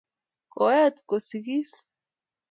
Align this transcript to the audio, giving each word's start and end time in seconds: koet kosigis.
koet 0.53 0.95
kosigis. 1.09 1.71